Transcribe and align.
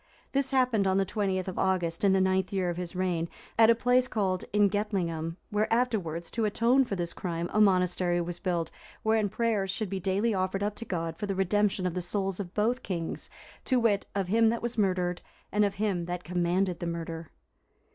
This 0.31 0.49
happened 0.49 0.87
on 0.87 0.97
the 0.97 1.05
20th 1.05 1.47
of 1.47 1.59
August, 1.59 2.03
in 2.03 2.11
the 2.11 2.19
ninth 2.19 2.51
year 2.51 2.71
of 2.71 2.77
his 2.77 2.95
reign, 2.95 3.29
at 3.55 3.69
a 3.69 3.75
place 3.75 4.07
called 4.07 4.45
Ingetlingum, 4.51 5.35
where 5.51 5.71
afterwards, 5.71 6.31
to 6.31 6.45
atone 6.45 6.85
for 6.85 6.95
this 6.95 7.13
crime, 7.13 7.47
a 7.53 7.61
monastery 7.61 8.19
was 8.19 8.39
built,(363) 8.39 8.71
wherein 9.03 9.29
prayers 9.29 9.69
should 9.69 9.91
be 9.91 9.99
daily 9.99 10.33
offered 10.33 10.63
up 10.63 10.73
to 10.77 10.85
God 10.85 11.17
for 11.17 11.27
the 11.27 11.35
redemption 11.35 11.85
of 11.85 11.93
the 11.93 12.01
souls 12.01 12.39
of 12.39 12.55
both 12.55 12.81
kings, 12.81 13.29
to 13.65 13.79
wit, 13.79 14.07
of 14.15 14.27
him 14.27 14.49
that 14.49 14.63
was 14.63 14.75
murdered, 14.75 15.21
and 15.51 15.63
of 15.63 15.75
him 15.75 16.05
that 16.05 16.23
commanded 16.23 16.79
the 16.79 16.87
murder. 16.87 17.29